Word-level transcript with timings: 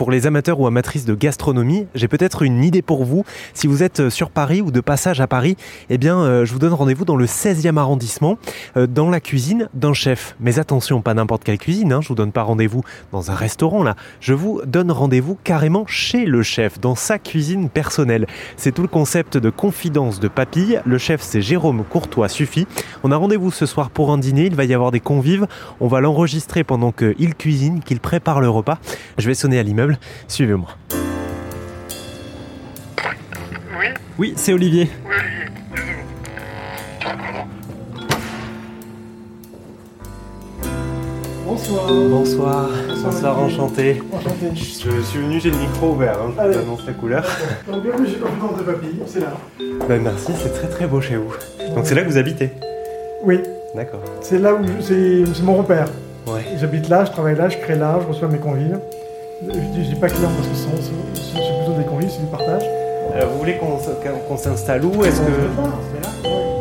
pour 0.00 0.10
les 0.10 0.26
amateurs 0.26 0.58
ou 0.58 0.66
amatrices 0.66 1.04
de 1.04 1.14
gastronomie, 1.14 1.86
j'ai 1.94 2.08
peut-être 2.08 2.40
une 2.40 2.64
idée 2.64 2.80
pour 2.80 3.04
vous. 3.04 3.26
Si 3.52 3.66
vous 3.66 3.82
êtes 3.82 4.08
sur 4.08 4.30
Paris 4.30 4.62
ou 4.62 4.70
de 4.70 4.80
passage 4.80 5.20
à 5.20 5.26
Paris, 5.26 5.58
eh 5.90 5.98
bien, 5.98 6.20
euh, 6.20 6.46
je 6.46 6.54
vous 6.54 6.58
donne 6.58 6.72
rendez-vous 6.72 7.04
dans 7.04 7.16
le 7.16 7.26
16e 7.26 7.76
arrondissement, 7.76 8.38
euh, 8.78 8.86
dans 8.86 9.10
la 9.10 9.20
cuisine 9.20 9.68
d'un 9.74 9.92
chef. 9.92 10.36
Mais 10.40 10.58
attention, 10.58 11.02
pas 11.02 11.12
n'importe 11.12 11.44
quelle 11.44 11.58
cuisine, 11.58 11.92
hein, 11.92 12.00
je 12.00 12.08
vous 12.08 12.14
donne 12.14 12.32
pas 12.32 12.44
rendez-vous 12.44 12.82
dans 13.12 13.30
un 13.30 13.34
restaurant 13.34 13.82
là, 13.82 13.94
je 14.20 14.32
vous 14.32 14.62
donne 14.66 14.90
rendez-vous 14.90 15.36
carrément 15.44 15.84
chez 15.86 16.24
le 16.24 16.42
chef, 16.42 16.80
dans 16.80 16.94
sa 16.94 17.18
cuisine 17.18 17.68
personnelle. 17.68 18.26
C'est 18.56 18.72
tout 18.72 18.80
le 18.80 18.88
concept 18.88 19.36
de 19.36 19.50
confidence 19.50 20.18
de 20.18 20.28
papille. 20.28 20.80
Le 20.86 20.96
chef, 20.96 21.20
c'est 21.20 21.42
Jérôme 21.42 21.84
Courtois 21.84 22.30
Suffit. 22.30 22.66
On 23.02 23.12
a 23.12 23.18
rendez-vous 23.18 23.50
ce 23.50 23.66
soir 23.66 23.90
pour 23.90 24.10
un 24.12 24.16
dîner, 24.16 24.46
il 24.46 24.54
va 24.54 24.64
y 24.64 24.72
avoir 24.72 24.92
des 24.92 25.00
convives, 25.00 25.46
on 25.78 25.88
va 25.88 26.00
l'enregistrer 26.00 26.64
pendant 26.64 26.90
qu'il 26.90 27.34
cuisine, 27.34 27.80
qu'il 27.80 28.00
prépare 28.00 28.40
le 28.40 28.48
repas. 28.48 28.78
Je 29.18 29.26
vais 29.26 29.34
sonner 29.34 29.58
à 29.58 29.62
l'immeuble, 29.62 29.89
suivez-moi. 30.28 30.68
Oui, 33.78 33.86
Oui, 34.18 34.34
c'est 34.36 34.52
Olivier. 34.52 34.90
oui, 35.06 35.12
secondes. 37.02 37.46
Bonsoir. 41.46 41.86
Bonsoir, 41.88 42.68
bonsoir, 43.02 43.38
enchanté. 43.40 44.02
Enchanté. 44.12 44.50
Je 44.54 44.62
suis 44.62 45.18
venu, 45.18 45.40
j'ai 45.40 45.50
le 45.50 45.56
micro 45.56 45.92
ouvert, 45.92 46.16
hein, 46.20 46.32
je 46.36 46.40
Allez. 46.40 46.52
vous 46.54 46.58
annonce 46.62 46.86
la 46.86 46.92
couleur. 46.92 47.24
Donc, 47.70 47.82
bienvenue 47.82 48.06
chez 48.08 48.16
Confidence 48.18 48.58
de 48.58 48.64
c'est 49.06 49.20
là. 49.20 49.32
Ben, 49.88 50.02
merci, 50.02 50.32
c'est 50.40 50.52
très 50.52 50.68
très 50.68 50.86
beau 50.86 51.00
chez 51.00 51.16
vous. 51.16 51.32
Donc 51.74 51.86
c'est 51.86 51.94
là 51.94 52.02
que 52.02 52.08
vous 52.08 52.18
habitez? 52.18 52.50
Oui, 53.24 53.40
D'accord. 53.74 54.00
c'est 54.20 54.38
là 54.38 54.54
où 54.54 54.58
je- 54.64 54.82
c'est 54.82 55.24
c'est 55.34 55.42
mon 55.42 55.54
repère. 55.56 55.86
Ouais. 56.26 56.42
J'habite 56.58 56.88
là, 56.88 57.04
je 57.04 57.10
travaille 57.10 57.36
là, 57.36 57.48
je 57.48 57.58
crée 57.58 57.76
là, 57.76 57.98
je 58.02 58.06
reçois 58.06 58.28
mes 58.28 58.38
convives. 58.38 58.78
Je 59.42 59.52
dis, 59.52 59.84
je 59.84 59.88
dis 59.90 59.94
pas 59.94 60.08
clients 60.08 60.30
parce 60.36 60.48
que 60.48 60.54
c'est 60.54 61.64
plutôt 61.64 61.78
des 61.78 61.84
convives, 61.84 62.10
c'est 62.10 62.20
du 62.20 62.26
partage. 62.26 62.62
Alors, 63.14 63.30
vous 63.30 63.38
voulez 63.38 63.56
qu'on 63.56 63.78
qu'on 64.28 64.36
s'installe 64.36 64.84
où? 64.84 65.02
Est-ce 65.04 65.20
On 65.20 65.24
que... 65.24 66.59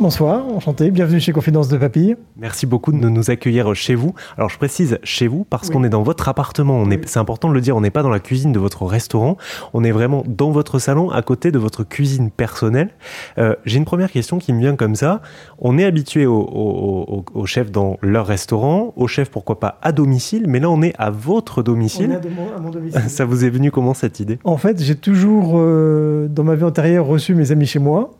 Bonsoir, 0.00 0.46
enchanté, 0.48 0.90
bienvenue 0.90 1.20
chez 1.20 1.32
Confidence 1.32 1.68
de 1.68 1.76
Papille. 1.76 2.16
Merci 2.38 2.64
beaucoup 2.64 2.90
de 2.90 2.96
nous 3.06 3.30
accueillir 3.30 3.74
chez 3.74 3.94
vous. 3.94 4.14
Alors 4.38 4.48
je 4.48 4.56
précise 4.56 4.98
chez 5.02 5.26
vous 5.28 5.44
parce 5.44 5.68
Oui. 5.68 5.74
qu'on 5.74 5.84
est 5.84 5.90
dans 5.90 6.02
votre 6.02 6.26
appartement. 6.30 6.78
On 6.78 6.90
est, 6.90 6.96
Oui. 6.96 7.02
c'est 7.04 7.18
important 7.18 7.50
de 7.50 7.54
le 7.54 7.60
dire. 7.60 7.76
On 7.76 7.82
n'est 7.82 7.90
pas 7.90 8.02
dans 8.02 8.08
la 8.08 8.18
cuisine 8.18 8.50
de 8.50 8.58
votre 8.58 8.86
restaurant. 8.86 9.36
On 9.74 9.84
est 9.84 9.90
vraiment 9.90 10.24
dans 10.26 10.52
votre 10.52 10.78
salon, 10.78 11.10
à 11.10 11.20
côté 11.20 11.52
de 11.52 11.58
votre 11.58 11.84
cuisine 11.84 12.30
personnelle. 12.30 12.88
Euh, 13.36 13.54
J'ai 13.66 13.76
une 13.76 13.84
première 13.84 14.10
question 14.10 14.38
qui 14.38 14.54
me 14.54 14.60
vient 14.60 14.74
comme 14.74 14.94
ça. 14.94 15.20
On 15.58 15.76
est 15.76 15.84
habitué 15.84 16.24
aux 16.24 16.40
au, 16.40 17.04
au- 17.06 17.24
aux 17.34 17.46
chefs 17.46 17.70
dans 17.70 17.98
leur 18.00 18.26
restaurant, 18.26 18.94
aux 18.96 19.06
chefs 19.06 19.30
pourquoi 19.30 19.60
pas 19.60 19.78
à 19.82 19.92
domicile, 19.92 20.46
mais 20.48 20.60
là 20.60 20.70
on 20.70 20.80
est 20.80 20.94
à 20.98 21.10
votre 21.10 21.58
On 21.58 21.60
est 21.60 21.64
domicile. 21.64 22.12
à, 22.12 22.20
de 22.20 22.28
mon, 22.30 22.56
à 22.56 22.58
mon 22.58 22.70
domicile. 22.70 23.02
Ça 23.08 23.26
vous 23.26 23.44
est 23.44 23.50
venu 23.50 23.70
comment 23.70 23.92
cette 23.92 24.18
idée? 24.18 24.38
En 24.44 24.56
fait, 24.56 24.82
j'ai 24.82 24.94
toujours, 24.96 25.52
euh, 25.58 26.26
dans 26.30 26.42
ma 26.44 26.54
vie 26.54 26.64
antérieure, 26.64 27.04
reçu 27.06 27.34
mes 27.34 27.52
amis 27.52 27.66
chez 27.66 27.78
moi. 27.80 28.12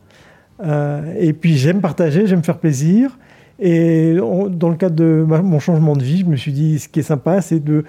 Euh, 0.64 1.14
et 1.18 1.32
puis, 1.32 1.56
j'aime 1.56 1.80
partager, 1.80 2.26
j'aime 2.26 2.42
faire 2.42 2.58
plaisir. 2.58 3.18
Et 3.58 4.14
dans 4.14 4.70
le 4.70 4.76
cadre 4.76 4.96
de 4.96 5.24
mon 5.26 5.58
changement 5.58 5.94
de 5.94 6.02
vie, 6.02 6.20
je 6.20 6.26
me 6.26 6.36
suis 6.36 6.52
dit, 6.52 6.78
ce 6.78 6.88
qui 6.88 7.00
est 7.00 7.04
sympa, 7.04 7.40
c'est 7.42 7.60
de 7.60 7.84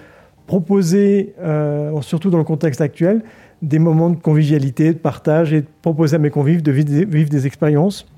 proposer, 0.45 1.33
euh, 1.39 2.02
surtout 2.02 2.30
dans 2.30 2.38
le 2.38 2.44
contexte 2.44 2.81
actuel, 2.81 3.23
des 3.61 3.80
moments 3.80 4.09
de 4.09 4.17
convivialité, 4.17 4.91
de 4.91 4.97
partage, 4.97 5.53
et 5.53 5.61
de 5.61 5.67
proposer 5.81 6.16
à 6.16 6.19
mes 6.19 6.30
convives 6.30 6.61
de 6.61 6.72
vivre 6.72 7.30
des, 7.30 7.47
expériences 7.47 8.11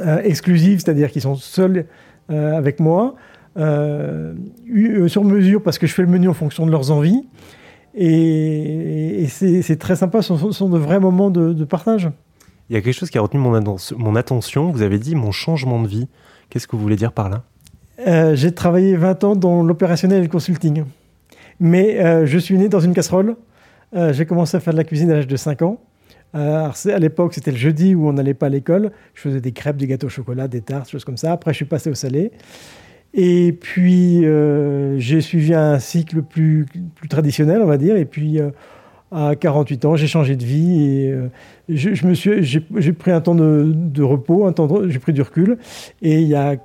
euh, 0.00 0.20
exclusives, 0.22 0.80
c'est-à-dire 0.80 1.10
qu'ils 1.10 1.22
sont 1.22 1.36
seuls 1.36 1.86
avec 2.28 2.80
moi, 2.80 3.16
sur 3.56 5.24
mesure, 5.24 5.62
parce 5.62 5.78
que 5.78 5.86
je 5.86 5.92
fais 5.92 6.02
le 6.02 6.08
menu 6.08 6.28
en 6.28 6.32
fonction 6.32 6.64
de 6.64 6.70
leurs 6.70 6.90
envies. 6.90 7.24
Et, 7.94 9.26
c'est 9.28 9.78
très 9.78 9.96
sympa, 9.96 10.22
ce 10.22 10.36
sont, 10.36 10.68
de 10.68 10.78
vrais 10.78 11.00
moments 11.00 11.30
de 11.30 11.64
partage. 11.64 12.08
Il 12.70 12.74
y 12.74 12.76
a 12.76 12.80
quelque 12.80 12.94
chose 12.94 13.10
qui 13.10 13.18
a 13.18 13.20
retenu 13.20 13.40
mon, 13.40 13.54
atten- 13.58 13.94
mon 13.96 14.16
attention. 14.16 14.70
Vous 14.70 14.82
avez 14.82 14.98
dit 14.98 15.14
mon 15.14 15.32
changement 15.32 15.80
de 15.82 15.88
vie. 15.88 16.08
Qu'est-ce 16.50 16.66
que 16.66 16.76
vous 16.76 16.82
voulez 16.82 16.96
dire 16.96 17.12
par 17.12 17.28
là? 17.28 17.42
Euh, 18.06 18.34
J'ai 18.34 18.52
travaillé 18.52 18.96
20 18.96 19.24
ans 19.24 19.36
dans 19.36 19.62
l'opérationnel 19.62 20.18
et 20.20 20.22
le 20.22 20.28
consulting. 20.28 20.84
Mais 21.60 22.00
euh, 22.04 22.26
je 22.26 22.38
suis 22.38 22.56
né 22.58 22.68
dans 22.68 22.80
une 22.80 22.94
casserole. 22.94 23.36
Euh, 23.94 24.12
J'ai 24.12 24.26
commencé 24.26 24.56
à 24.56 24.60
faire 24.60 24.72
de 24.72 24.78
la 24.78 24.84
cuisine 24.84 25.10
à 25.10 25.14
l'âge 25.14 25.26
de 25.26 25.36
5 25.36 25.62
ans. 25.62 25.78
À 26.32 26.72
l'époque, 26.98 27.32
c'était 27.34 27.52
le 27.52 27.56
jeudi 27.56 27.94
où 27.94 28.08
on 28.08 28.12
n'allait 28.12 28.34
pas 28.34 28.46
à 28.46 28.48
l'école. 28.48 28.90
Je 29.14 29.20
faisais 29.20 29.40
des 29.40 29.52
crêpes, 29.52 29.76
des 29.76 29.86
gâteaux 29.86 30.08
au 30.08 30.10
chocolat, 30.10 30.48
des 30.48 30.62
tartes, 30.62 30.90
choses 30.90 31.04
comme 31.04 31.16
ça. 31.16 31.30
Après, 31.30 31.52
je 31.52 31.56
suis 31.58 31.64
passé 31.64 31.90
au 31.90 31.94
salé. 31.94 32.32
Et 33.12 33.52
puis, 33.52 34.24
j'ai 34.98 35.20
suivi 35.20 35.54
un 35.54 35.78
cycle 35.78 36.22
plus, 36.22 36.66
plus 36.96 37.06
traditionnel, 37.08 37.60
on 37.62 37.66
va 37.66 37.76
dire. 37.78 37.94
Et 37.96 38.04
puis, 38.04 38.40
à 39.14 39.36
48 39.36 39.84
ans, 39.84 39.96
j'ai 39.96 40.08
changé 40.08 40.34
de 40.34 40.44
vie 40.44 40.82
et 40.82 41.10
euh, 41.12 41.28
je, 41.68 41.94
j'ai 41.94 42.92
pris 42.92 43.12
un 43.12 43.20
temps 43.20 43.36
de, 43.36 44.02
repos, 44.02 44.50
j'ai 44.88 44.98
pris 44.98 45.12
du 45.12 45.22
recul. 45.22 45.58
Et 46.02 46.20
il 46.20 46.26
y 46.26 46.34
a, 46.34 46.56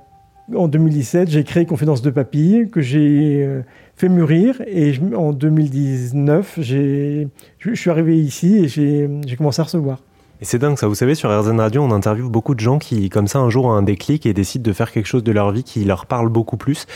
en 0.54 0.66
2017, 0.66 1.30
j'ai 1.30 1.44
créé 1.44 1.64
Confidence 1.64 2.02
de 2.02 2.10
Papille 2.10 2.68
que 2.70 2.80
j'ai 2.80 3.44
euh, 3.44 3.62
fait 3.94 4.08
mûrir. 4.08 4.60
Et 4.66 4.92
en 5.16 5.32
2019, 5.32 6.58
j'ai, 6.58 7.28
je, 7.58 7.74
suis 7.74 7.90
arrivé 7.90 8.18
ici 8.18 8.56
et 8.56 8.68
j'ai 8.68 9.36
commencé 9.36 9.60
à 9.60 9.64
recevoir. 9.64 9.98
Et 10.40 10.44
c'est 10.44 10.58
dingue 10.58 10.76
ça, 10.76 10.88
vous 10.88 10.94
savez, 10.94 11.14
sur 11.14 11.30
RZN 11.30 11.60
Radio, 11.60 11.82
on 11.82 11.92
interviewe 11.92 12.30
beaucoup 12.30 12.54
de 12.54 12.60
gens 12.60 12.78
qui, 12.78 13.10
comme 13.10 13.28
ça, 13.28 13.38
un 13.38 13.50
jour 13.50 13.66
ont 13.66 13.72
un 13.72 13.82
déclic 13.82 14.24
et 14.26 14.32
décident 14.32 14.62
de 14.68 14.72
faire 14.72 14.90
quelque 14.90 15.06
chose 15.06 15.22
de 15.22 15.32
leur 15.32 15.52
vie 15.52 15.62
qui 15.62 15.84
leur 15.84 16.06
parle 16.06 16.30
beaucoup 16.30 16.56
plus. 16.56 16.86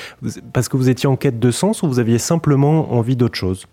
Parce 0.53 0.69
que 0.69 0.78
vous 0.78 0.88
étiez 0.88 1.09
en 1.09 1.16
quête 1.16 1.38
de 1.38 1.50
sens 1.50 1.82
ou 1.82 1.87
vous 1.87 1.98
aviez 2.00 2.19
simplement 2.19 2.93
envie 2.93 3.16
d'autre 3.16 3.37
chose? 3.37 3.66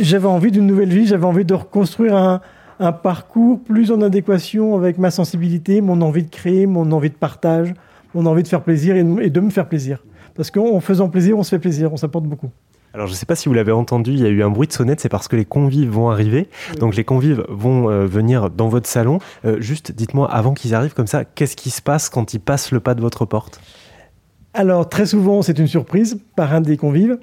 J'avais 0.00 0.26
envie 0.26 0.50
d'une 0.50 0.66
nouvelle 0.66 0.88
vie, 0.88 1.06
j'avais 1.06 1.26
envie 1.26 1.44
de 1.44 1.54
reconstruire 1.54 2.16
un, 2.16 2.40
un 2.78 2.92
parcours 2.92 3.60
plus 3.62 3.92
en 3.92 4.00
adéquation 4.00 4.76
avec 4.76 4.98
ma 4.98 5.10
sensibilité, 5.10 5.80
mon 5.82 6.00
envie 6.00 6.22
de 6.22 6.30
créer, 6.30 6.66
mon 6.66 6.90
envie 6.92 7.10
de 7.10 7.14
partage, 7.14 7.74
mon 8.14 8.24
envie 8.26 8.42
de 8.42 8.48
faire 8.48 8.62
plaisir 8.62 8.96
et 8.96 9.04
de, 9.04 9.20
et 9.20 9.30
de 9.30 9.40
me 9.40 9.50
faire 9.50 9.68
plaisir. 9.68 10.02
Parce 10.34 10.50
qu'en 10.50 10.74
en 10.74 10.80
faisant 10.80 11.08
plaisir, 11.08 11.38
on 11.38 11.42
se 11.42 11.50
fait 11.50 11.58
plaisir, 11.58 11.92
on 11.92 11.96
s'apporte 11.96 12.24
beaucoup. 12.24 12.50
Alors 12.94 13.06
je 13.06 13.12
ne 13.12 13.16
sais 13.16 13.26
pas 13.26 13.36
si 13.36 13.48
vous 13.48 13.54
l'avez 13.54 13.72
entendu, 13.72 14.12
il 14.12 14.20
y 14.20 14.26
a 14.26 14.30
eu 14.30 14.42
un 14.42 14.50
bruit 14.50 14.66
de 14.66 14.72
sonnette, 14.72 15.00
c'est 15.00 15.08
parce 15.08 15.28
que 15.28 15.36
les 15.36 15.44
convives 15.44 15.90
vont 15.90 16.10
arriver. 16.10 16.48
Donc 16.78 16.96
les 16.96 17.04
convives 17.04 17.44
vont 17.48 17.88
euh, 17.90 18.06
venir 18.06 18.50
dans 18.50 18.68
votre 18.68 18.88
salon. 18.88 19.18
Euh, 19.44 19.60
juste 19.60 19.92
dites-moi, 19.92 20.28
avant 20.32 20.54
qu'ils 20.54 20.74
arrivent 20.74 20.94
comme 20.94 21.06
ça, 21.06 21.24
qu'est-ce 21.24 21.56
qui 21.56 21.70
se 21.70 21.82
passe 21.82 22.08
quand 22.08 22.34
ils 22.34 22.40
passent 22.40 22.72
le 22.72 22.80
pas 22.80 22.94
de 22.94 23.00
votre 23.00 23.26
porte? 23.26 23.60
Alors, 24.54 24.88
très 24.88 25.06
souvent, 25.06 25.42
c'est 25.42 25.58
une 25.60 25.68
surprise 25.68 26.18
par 26.34 26.52
un 26.52 26.60
des 26.60 26.76
convives. 26.76 27.18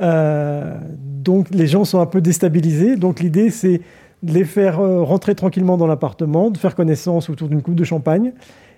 Euh, 0.00 0.76
donc, 0.98 1.48
les 1.50 1.66
gens 1.66 1.84
sont 1.84 2.00
un 2.00 2.06
peu 2.06 2.20
déstabilisés. 2.20 2.96
Donc, 2.96 3.20
l'idée, 3.20 3.50
c'est 3.50 3.80
de 4.22 4.32
les 4.32 4.44
faire 4.44 4.80
euh, 4.80 5.02
rentrer 5.02 5.34
tranquillement 5.34 5.76
dans 5.76 5.86
l'appartement, 5.86 6.50
de 6.50 6.58
faire 6.58 6.74
connaissance 6.74 7.28
autour 7.30 7.48
d'une 7.48 7.62
coupe 7.62 7.74
de 7.74 7.84
champagne 7.84 8.32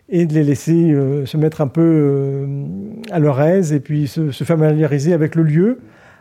et 0.08 0.26
de 0.26 0.34
les 0.34 0.44
laisser 0.44 0.92
euh, 0.92 1.26
se 1.26 1.36
mettre 1.36 1.60
un 1.60 1.66
peu 1.66 1.82
euh, 1.82 2.46
à 3.10 3.18
leur 3.18 3.40
aise 3.40 3.72
et 3.72 3.80
puis 3.80 4.06
se, 4.06 4.30
se 4.30 4.44
familiariser 4.44 5.12
avec 5.12 5.34
le 5.34 5.42
lieu, 5.42 5.80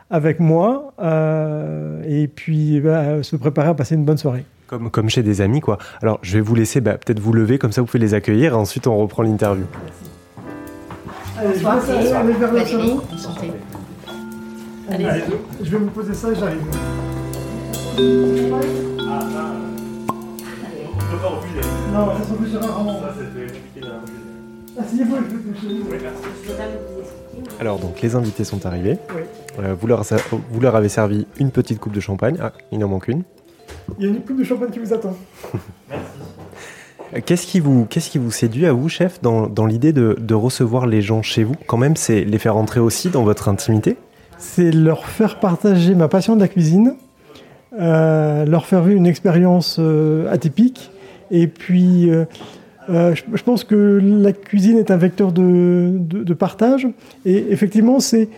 avec 0.10 0.40
moi, 0.40 0.94
euh, 1.02 2.02
et 2.08 2.28
puis 2.28 2.80
bah, 2.82 3.22
se 3.22 3.36
préparer 3.36 3.70
à 3.70 3.74
passer 3.74 3.96
une 3.96 4.06
bonne 4.06 4.18
soirée. 4.18 4.46
comme, 4.68 4.90
comme 4.90 5.10
chez 5.10 5.24
des 5.24 5.42
amis, 5.42 5.62
quoi. 5.62 5.78
Alors 6.02 6.20
je 6.22 6.34
vais 6.34 6.42
vous 6.42 6.56
laisser 6.56 6.82
bah, 6.82 6.98
peut-être 6.98 7.20
vous 7.20 7.34
lever, 7.34 7.58
comme 7.60 7.72
ça 7.72 7.82
vous 7.82 7.88
pouvez 7.88 8.00
les 8.00 8.14
accueillir 8.14 8.54
et 8.54 8.56
ensuite 8.56 8.88
on 8.88 8.98
reprend 8.98 9.24
l'interview. 9.24 9.66
Allez, 11.38 11.50
Bonsoir, 11.54 11.82
je 11.82 11.92
vais 11.92 12.14
aller 12.14 12.34
vers 12.34 12.52
le 12.52 12.58
Valérie, 12.60 12.98
salon. 13.18 13.54
Allez, 14.90 15.06
Allez. 15.06 15.24
je 15.64 15.70
vais 15.72 15.80
me 15.80 15.90
poser 15.90 16.14
ça 16.14 16.32
et 16.32 16.36
j'arrive. 16.36 16.62
Non, 21.92 22.12
ça 22.52 22.68
rarement. 22.68 23.02
Ah, 24.78 24.84
il 24.94 25.06
faut, 25.06 25.16
il 25.18 25.56
faut, 25.56 25.70
il 25.70 25.86
faut. 25.86 27.60
Alors 27.60 27.80
donc 27.80 28.02
les 28.02 28.16
invités 28.16 28.44
sont 28.44 28.66
arrivés. 28.66 28.98
Oui. 29.16 29.22
Euh, 29.60 29.74
vous, 29.80 29.88
leur, 29.88 30.04
vous 30.52 30.60
leur 30.60 30.76
avez 30.76 30.90
servi 30.90 31.26
une 31.40 31.52
petite 31.52 31.80
coupe 31.80 31.94
de 31.94 32.00
champagne. 32.02 32.38
Ah, 32.42 32.52
il 32.72 32.84
en 32.84 32.90
manque 32.90 33.08
une. 33.08 33.24
Il 34.00 34.06
y 34.06 34.08
a 34.08 34.10
une 34.12 34.22
coupe 34.22 34.38
de 34.38 34.44
champagne 34.44 34.70
qui 34.72 34.80
vous 34.80 34.94
attend. 34.94 35.16
Euh, 37.14 37.20
Qu'est-ce 37.24 37.46
qui, 37.46 37.60
vous, 37.60 37.86
qu'est-ce 37.86 38.10
qui 38.10 38.18
vous 38.18 38.32
séduit 38.32 38.66
à 38.66 38.74
vous, 38.74 38.90
chef, 38.90 39.22
dans, 39.22 39.46
dans 39.46 39.68
l'idée 39.68 39.94
de, 39.94 40.18
de 40.20 40.34
recevoir 40.34 40.88
les 40.88 41.04
gens 41.04 41.22
chez 41.22 41.44
vous? 41.44 41.54
Quand 41.68 41.78
même, 41.78 41.96
c'est 41.96 42.24
les 42.24 42.40
faire 42.40 42.58
entrer 42.58 42.80
aussi 42.80 43.10
dans 43.10 43.24
votre 43.24 43.48
intimité 43.48 43.96
C'est 44.38 44.72
leur 44.72 45.06
faire 45.06 45.40
partager 45.40 45.96
ma 45.96 46.08
passion 46.08 46.36
de 46.36 46.42
la 46.42 46.48
cuisine, 46.48 46.96
euh, 47.80 48.46
leur 48.46 48.66
faire 48.66 48.84
vivre 48.84 48.98
une 48.98 49.08
expérience 49.08 49.78
euh, 49.80 50.32
atypique. 50.32 50.92
Et 51.32 51.48
puis, 51.48 52.10
euh, 52.10 52.26
je, 52.90 53.44
pense 53.44 53.64
que 53.64 54.00
la 54.02 54.32
cuisine 54.32 54.78
est 54.78 54.92
un 54.92 54.98
vecteur 54.98 55.32
de, 55.32 56.34
partage. 56.38 56.88
Et 57.26 57.52
effectivement, 57.52 58.00
c'est 58.00 58.30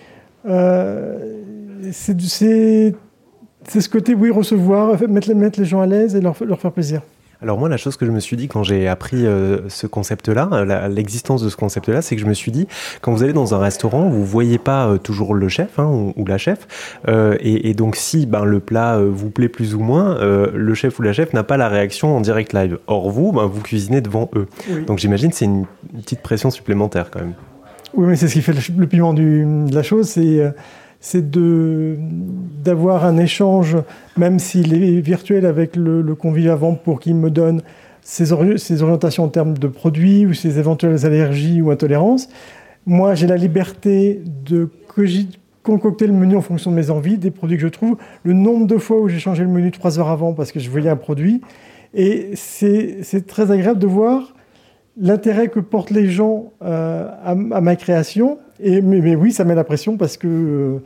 c'est 3.64 3.82
ce 3.82 3.90
côté, 3.90 4.14
oui, 4.14 4.30
recevoir, 4.32 4.98
mettre, 5.10 5.60
les- 5.60 5.66
gens 5.66 5.82
à 5.82 5.86
l'aise 5.86 6.16
et 6.16 6.22
leur 6.22 6.36
faire 6.38 6.72
plaisir. 6.72 7.02
Alors 7.42 7.60
moi, 7.60 7.70
la 7.70 7.78
chose 7.78 7.98
que 7.98 8.06
je 8.06 8.12
me 8.12 8.20
suis 8.20 8.36
dit 8.36 8.48
quand 8.48 8.64
j'ai 8.64 8.88
appris 8.88 9.26
euh, 9.26 9.70
ce 9.70 9.86
concept-là, 9.86 10.88
l'existence 10.90 11.44
de 11.44 11.50
ce 11.50 11.56
concept-là, 11.56 12.02
c'est 12.02 12.16
que 12.16 12.22
je 12.22 12.26
me 12.26 12.34
suis 12.34 12.52
dit, 12.52 12.68
quand 13.02 13.12
vous 13.14 13.22
allez 13.22 13.34
dans 13.34 13.54
un 13.54 13.60
restaurant, 13.60 14.10
vous 14.10 14.26
voyez 14.26 14.58
pas 14.58 14.88
euh, 14.88 14.98
toujours 14.98 15.36
le 15.36 15.48
chef 15.48 15.78
hein, 15.78 15.86
ou, 15.86 16.14
ou 16.16 16.26
la 16.26 16.40
chef, 16.40 16.68
euh, 17.08 17.38
et, 17.40 17.70
et 17.70 17.74
donc 17.76 17.96
si 17.96 18.26
ben, 18.26 18.44
le 18.44 18.60
plat 18.60 19.00
vous 19.00 19.30
plaît 19.30 19.50
plus 19.50 19.76
ou 19.76 19.80
moins, 19.80 20.18
le 20.20 20.74
chef 20.74 20.98
ou 20.98 21.04
la 21.04 21.14
chef 21.14 21.34
n'a 21.34 21.44
pas 21.44 21.58
la 21.58 21.70
réaction 21.70 22.18
en 22.18 22.22
direct 22.22 22.54
live. 22.54 22.80
Or 22.88 23.12
vous, 23.12 23.32
ben, 23.32 23.46
vous 23.46 23.62
cuisinez 23.62 24.02
devant 24.02 24.30
eux. 24.36 24.48
Oui. 24.70 24.86
Donc 24.86 24.98
j'imagine 24.98 25.30
que 25.30 25.36
c'est 25.36 25.46
une, 25.46 25.66
une 25.94 26.02
petite 26.02 26.22
pression 26.22 26.50
supplémentaire 26.50 27.12
quand 27.12 27.20
même. 27.20 27.34
Oui, 27.94 28.08
mais 28.08 28.16
c'est 28.16 28.28
ce 28.28 28.34
qui 28.34 28.42
fait 28.42 28.54
le, 28.54 28.62
le 28.80 28.88
piment 28.88 29.14
du- 29.14 29.46
de 29.46 29.76
la 29.76 29.84
chose, 29.84 30.08
c'est 30.10 30.54
c'est 31.10 31.30
d'avoir 32.64 33.06
un 33.06 33.18
échange, 33.18 33.78
même 34.18 34.40
s'il 34.40 34.74
est 34.74 35.00
virtuel 35.00 35.46
avec 35.46 35.78
le, 35.78 36.02
le 36.02 36.16
convive 36.16 36.50
avant, 36.50 36.74
pour 36.76 37.00
qu'il 37.00 37.16
me 37.16 37.30
donne 37.30 37.62
ses, 38.02 38.34
ori- 38.34 38.60
ses 38.60 38.82
orientations 38.82 39.24
en 39.24 39.30
termes 39.30 39.58
de 39.58 39.68
produits 39.68 40.26
ou 40.26 40.34
ses 40.34 40.60
éventuelles 40.60 41.06
allergies 41.06 41.62
ou 41.62 41.72
intolérances. 41.72 42.28
Moi, 42.86 43.16
j'ai 43.16 43.28
la 43.28 43.38
liberté 43.38 44.22
de 44.46 44.70
concocter 45.64 46.08
le 46.08 46.14
menu 46.14 46.36
en 46.36 46.42
fonction 46.42 46.72
de 46.72 46.76
mes 46.76 46.90
envies, 46.90 47.18
des 47.18 47.32
produits 47.32 47.58
que 47.58 47.64
je 47.64 47.70
trouve, 47.70 47.96
le 48.24 48.34
nombre 48.34 48.68
de 48.68 48.78
fois 48.78 49.00
où 49.00 49.08
j'ai 49.08 49.20
changé 49.20 49.44
le 49.44 49.50
menu 49.50 49.72
trois 49.72 50.00
heures 50.00 50.10
avant 50.10 50.34
parce 50.34 50.52
que 50.52 50.60
je 50.60 50.70
voyais 50.70 50.90
un 50.90 50.98
produit. 50.98 51.40
Et 51.94 52.32
c'est 52.36 53.26
très 53.28 53.50
agréable 53.52 53.80
de 53.80 53.88
voir 53.88 54.36
l'intérêt 55.00 55.48
que 55.48 55.62
portent 55.62 55.92
les 55.92 56.10
gens 56.10 56.52
euh, 56.64 57.08
à 57.24 57.62
ma 57.62 57.76
création. 57.78 58.40
Et, 58.60 58.82
mais, 58.82 59.00
mais 59.02 59.16
oui, 59.16 59.32
ça 59.32 59.44
met 59.44 59.54
la 59.56 59.64
pression 59.64 59.98
parce 59.98 60.18
que 60.18 60.80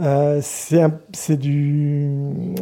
euh, 0.00 0.38
c'est 0.42 0.80
un- 0.82 0.98
c'est 1.12 1.36
du- 1.38 2.08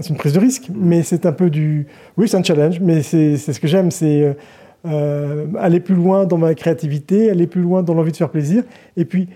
c'est 0.00 0.10
une 0.10 0.16
prise 0.16 0.32
de 0.32 0.40
risque, 0.40 0.68
mais 0.74 1.02
c'est 1.02 1.24
un 1.26 1.32
peu 1.32 1.50
du... 1.50 1.86
Oui, 2.16 2.28
c'est 2.28 2.36
un 2.36 2.42
challenge, 2.42 2.80
mais 2.80 3.02
c'est 3.02 3.36
ce 3.36 3.60
que 3.60 3.68
j'aime, 3.68 3.90
c'est 3.90 4.36
euh, 4.86 5.46
aller 5.58 5.80
plus 5.80 5.94
loin 5.94 6.24
dans 6.26 6.38
ma 6.38 6.54
créativité, 6.54 7.30
aller 7.30 7.46
plus 7.46 7.62
loin 7.62 7.82
dans 7.82 7.94
l'envie 7.94 8.12
de 8.12 8.16
faire 8.16 8.30
plaisir. 8.30 8.64
Et 8.96 9.04
puis, 9.04 9.28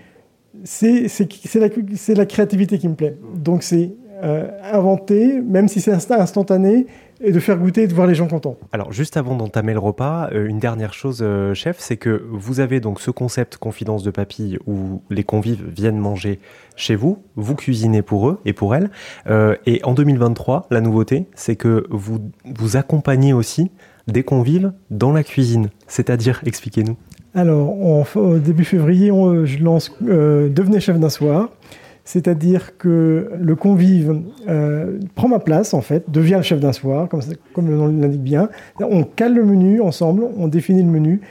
c'est 0.63 1.07
la, 1.55 1.67
c'est 1.95 2.13
la 2.15 2.25
créativité 2.25 2.77
qui 2.77 2.87
me 2.89 2.95
plaît. 2.95 3.17
Donc, 3.35 3.63
c'est 3.63 3.91
euh, 4.23 4.47
inventer, 4.71 5.41
même 5.41 5.67
si 5.67 5.81
c'est 5.81 5.91
insta- 5.91 6.19
instantané, 6.19 6.85
et 7.23 7.31
de 7.31 7.39
faire 7.39 7.57
goûter 7.57 7.83
et 7.83 7.87
de 7.87 7.93
voir 7.93 8.07
les 8.07 8.15
gens 8.15 8.27
contents. 8.27 8.57
Alors, 8.71 8.91
juste 8.91 9.15
avant 9.15 9.35
d'entamer 9.35 9.73
le 9.73 9.79
repas, 9.79 10.29
euh, 10.33 10.47
une 10.47 10.57
dernière 10.57 10.91
chose, 10.93 11.19
euh, 11.21 11.53
chef, 11.53 11.75
c'est 11.79 11.97
que 11.97 12.23
vous 12.31 12.59
avez 12.59 12.79
donc 12.79 12.99
ce 12.99 13.11
concept 13.11 13.57
confidence 13.57 14.01
de 14.01 14.09
papille 14.09 14.57
où 14.65 15.01
les 15.11 15.23
convives 15.23 15.63
viennent 15.67 15.99
manger 15.99 16.39
chez 16.75 16.95
vous, 16.95 17.19
vous 17.35 17.53
cuisinez 17.55 18.01
pour 18.01 18.27
eux 18.27 18.39
et 18.45 18.53
pour 18.53 18.73
elles. 18.73 18.89
Euh, 19.27 19.55
et 19.67 19.81
en 19.83 19.93
2023, 19.93 20.65
la 20.71 20.81
nouveauté, 20.81 21.27
c'est 21.35 21.55
que 21.55 21.85
vous 21.91 22.17
vous 22.55 22.75
accompagnez 22.75 23.33
aussi 23.33 23.69
des 24.07 24.23
convives 24.23 24.71
dans 24.89 25.11
la 25.11 25.23
cuisine. 25.23 25.69
C'est-à-dire, 25.85 26.41
expliquez-nous. 26.47 26.97
Alors, 27.35 27.69
au 28.15 28.37
début 28.39 28.65
février, 28.65 29.11
on- 29.11 29.45
je 29.45 29.59
lance 29.63 29.95
Devenez 30.01 30.79
chef 30.79 30.99
d'un 30.99 31.09
soir. 31.09 31.49
C'est-à-dire 32.03 32.77
que 32.77 33.31
le 33.39 33.55
convive 33.55 34.21
euh, 34.49 34.99
prend 35.15 35.27
ma 35.27 35.39
place, 35.39 35.73
en 35.73 35.81
fait, 35.81 36.09
devient 36.09 36.35
le 36.37 36.41
chef 36.41 36.59
d'un 36.59 36.73
soir, 36.73 37.07
comme, 37.07 37.67
le 37.69 37.75
nom 37.75 37.87
l'indique 37.87 38.23
bien. 38.23 38.49
On 38.79 39.03
cale 39.03 39.35
le 39.35 39.45
menu 39.45 39.81
ensemble, 39.81 40.23
on 40.37 40.47
définit 40.47 40.81
le 40.81 40.89
menu, 40.89 41.21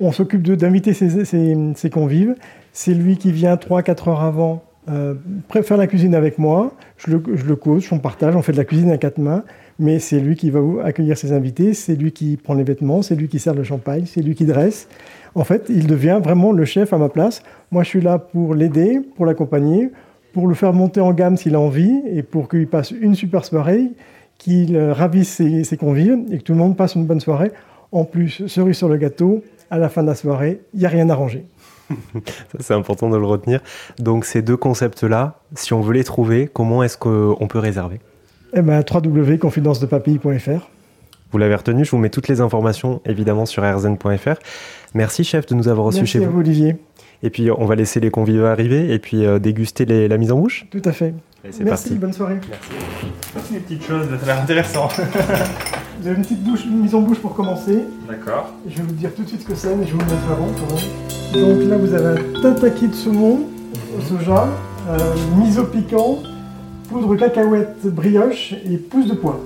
on 0.00 0.12
s'occupe 0.12 0.42
d'inviter 0.42 0.92
ses, 0.94 1.90
convives. 1.90 2.34
C'est 2.72 2.94
lui 2.94 3.16
qui 3.16 3.32
vient 3.32 3.54
3-4 3.54 4.10
heures 4.10 4.22
avant 4.22 4.64
euh, 4.90 5.14
faire 5.62 5.76
la 5.76 5.86
cuisine 5.86 6.14
avec 6.14 6.38
moi. 6.38 6.72
Je 6.96 7.12
le, 7.12 7.22
je 7.34 7.44
le 7.44 7.58
on 7.92 7.98
partage, 7.98 8.34
on 8.34 8.42
fait 8.42 8.52
de 8.52 8.56
la 8.56 8.64
cuisine 8.64 8.90
à 8.90 8.98
quatre 8.98 9.18
mains. 9.18 9.44
Mais 9.78 9.98
c'est 9.98 10.20
lui 10.20 10.36
qui 10.36 10.50
va 10.50 10.60
accueillir 10.84 11.18
ses 11.18 11.32
invités, 11.32 11.74
c'est 11.74 11.96
lui 11.96 12.12
qui 12.12 12.36
prend 12.36 12.54
les 12.54 12.62
vêtements, 12.62 13.02
c'est 13.02 13.16
lui 13.16 13.28
qui 13.28 13.40
sert 13.40 13.54
le 13.54 13.64
champagne, 13.64 14.04
c'est 14.06 14.22
lui 14.22 14.34
qui 14.34 14.44
dresse. 14.44 14.88
En 15.34 15.42
fait, 15.42 15.66
il 15.68 15.88
devient 15.88 16.20
vraiment 16.22 16.52
le 16.52 16.64
chef 16.64 16.92
à 16.92 16.98
ma 16.98 17.08
place. 17.08 17.42
Moi, 17.72 17.82
je 17.82 17.88
suis 17.88 18.00
là 18.00 18.18
pour 18.18 18.54
l'aider, 18.54 19.00
pour 19.16 19.26
l'accompagner, 19.26 19.90
pour 20.34 20.48
le 20.48 20.54
faire 20.54 20.74
monter 20.74 21.00
en 21.00 21.12
gamme 21.12 21.36
s'il 21.38 21.54
a 21.54 21.60
envie 21.60 22.02
et 22.10 22.22
pour 22.22 22.48
qu'il 22.48 22.66
passe 22.66 22.90
une 22.90 23.14
super 23.14 23.44
soirée, 23.44 23.86
qu'il 24.36 24.76
euh, 24.76 24.92
ravisse 24.92 25.30
ses, 25.30 25.64
ses 25.64 25.76
convives 25.78 26.18
et 26.30 26.38
que 26.38 26.42
tout 26.42 26.52
le 26.52 26.58
monde 26.58 26.76
passe 26.76 26.96
une 26.96 27.06
bonne 27.06 27.20
soirée. 27.20 27.52
En 27.92 28.04
plus, 28.04 28.46
cerise 28.48 28.76
sur 28.76 28.88
le 28.88 28.96
gâteau, 28.96 29.42
à 29.70 29.78
la 29.78 29.88
fin 29.88 30.02
de 30.02 30.08
la 30.08 30.16
soirée, 30.16 30.60
il 30.74 30.80
n'y 30.80 30.86
a 30.86 30.88
rien 30.88 31.08
à 31.08 31.14
ranger. 31.14 31.44
C'est 32.60 32.74
important 32.74 33.08
de 33.08 33.16
le 33.16 33.24
retenir. 33.24 33.60
Donc, 33.98 34.24
ces 34.24 34.42
deux 34.42 34.56
concepts-là, 34.56 35.38
si 35.54 35.72
on 35.72 35.80
veut 35.80 35.94
les 35.94 36.04
trouver, 36.04 36.50
comment 36.52 36.82
est-ce 36.82 36.98
qu'on 36.98 37.46
peut 37.48 37.58
réserver? 37.60 38.00
Eh 38.54 38.62
ben, 38.62 38.82
www.confidencedepapille.fr. 38.92 40.68
Vous 41.30 41.38
l'avez 41.38 41.54
retenu, 41.54 41.84
je 41.84 41.90
vous 41.90 41.98
mets 41.98 42.10
toutes 42.10 42.28
les 42.28 42.40
informations 42.40 43.00
évidemment 43.04 43.46
sur 43.46 43.64
rzn.fr. 43.64 44.38
Merci 44.94 45.24
chef 45.24 45.46
de 45.46 45.54
nous 45.54 45.66
avoir 45.66 45.86
reçus 45.86 46.00
Merci 46.00 46.12
chez 46.18 46.24
à 46.24 46.28
vous. 46.28 46.34
vous, 46.34 46.40
Olivier. 46.40 46.76
Et 47.24 47.30
puis 47.30 47.50
on 47.50 47.64
va 47.64 47.74
laisser 47.74 47.98
les 48.00 48.10
convives 48.10 48.44
arriver 48.44 48.92
et 48.92 48.98
puis 48.98 49.24
euh, 49.24 49.38
déguster 49.38 49.84
les- 49.86 50.08
la 50.08 50.18
mise 50.18 50.30
en 50.30 50.38
bouche. 50.38 50.66
Tout 50.70 50.82
à 50.84 50.92
fait. 50.92 51.14
Allez, 51.42 51.54
Merci, 51.64 51.64
parti. 51.88 51.94
bonne 51.94 52.12
soirée. 52.12 52.36
Des 53.50 53.58
petites 53.60 53.84
choses, 53.84 54.06
ça 54.08 54.22
a 54.22 54.26
l'air 54.34 54.42
intéressant. 54.42 54.88
Vous 56.00 56.08
avez 56.08 56.16
une 56.16 56.22
petite 56.22 56.42
douche, 56.44 56.64
une 56.66 56.80
mise 56.82 56.94
en 56.94 57.00
bouche 57.00 57.18
pour 57.18 57.34
commencer. 57.34 57.78
D'accord. 58.08 58.52
Je 58.68 58.76
vais 58.76 58.82
vous 58.82 58.92
dire 58.92 59.10
tout 59.14 59.22
de 59.22 59.28
suite 59.28 59.40
ce 59.42 59.46
que 59.46 59.54
c'est, 59.54 59.74
mais 59.74 59.86
je 59.86 59.92
vais 59.92 59.98
vous 60.04 60.10
le 60.10 60.14
mettre 60.16 60.30
avant. 60.30 60.48
quand 60.48 60.74
même. 60.74 61.58
Donc 61.58 61.70
là, 61.70 61.76
vous 61.78 61.94
avez 61.94 62.20
un 62.20 62.40
tataki 62.42 62.88
de 62.88 62.94
saumon 62.94 63.40
au 63.96 64.00
soja, 64.02 64.48
euh, 64.90 64.98
miso 65.38 65.64
piquant, 65.64 66.18
poudre 66.90 67.16
cacahuète 67.16 67.76
brioche 67.86 68.52
et 68.70 68.76
pousse 68.76 69.06
de 69.08 69.14
pois. 69.14 69.40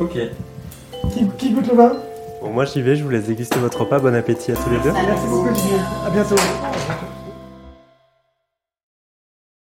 Ok. 0.00 0.18
Qui, 1.12 1.26
qui 1.38 1.50
goûte 1.52 1.68
le 1.68 1.76
vin? 1.76 1.92
Bon, 2.40 2.50
moi 2.50 2.64
j'y 2.64 2.82
vais, 2.82 2.96
je 2.96 3.04
vous 3.04 3.10
laisse 3.10 3.26
déguster 3.26 3.58
votre 3.58 3.80
repas. 3.80 3.98
Bon 3.98 4.14
appétit 4.14 4.52
à 4.52 4.56
tous 4.56 4.70
les 4.70 4.78
deux. 4.78 4.92
Merci 4.92 5.26
beaucoup. 5.28 5.48
À 6.06 6.10
bientôt. 6.10 6.36